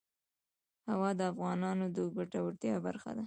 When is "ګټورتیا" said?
2.17-2.75